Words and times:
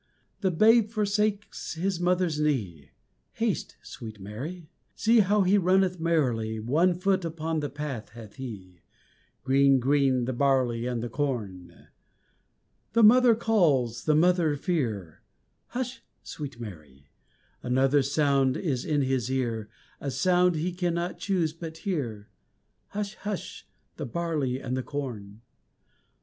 The 0.39 0.49
Babe 0.49 0.89
forsakes 0.89 1.75
His 1.75 1.99
mother's 1.99 2.39
knee, 2.39 2.89
Haste, 3.33 3.77
sweet 3.83 4.19
Mary 4.19 4.67
See 4.95 5.19
how 5.19 5.43
He 5.43 5.59
runneth 5.59 5.99
merrily, 5.99 6.59
One 6.59 6.95
foot 6.95 7.23
upon 7.23 7.59
the 7.59 7.69
path 7.69 8.09
hath 8.09 8.37
He 8.37 8.81
Green, 9.43 9.79
green, 9.79 10.25
the 10.25 10.33
barley 10.33 10.87
and 10.87 11.03
the 11.03 11.07
corn! 11.09 11.89
The 12.93 13.03
mother 13.03 13.35
calls 13.35 14.07
with 14.07 14.17
mother 14.17 14.55
fear 14.55 15.21
Hush, 15.67 16.01
sweet 16.23 16.59
Mary! 16.59 17.11
Another 17.61 18.01
sound 18.01 18.57
is 18.57 18.83
in 18.83 19.03
His 19.03 19.29
ear, 19.29 19.69
A 19.99 20.09
sound 20.09 20.55
he 20.55 20.73
cannot 20.73 21.19
choose 21.19 21.53
but 21.53 21.77
hear 21.77 22.27
Hush, 22.87 23.13
hush, 23.17 23.67
the 23.97 24.07
barley 24.07 24.59
and 24.59 24.75
the 24.75 24.81
corn! 24.81 25.41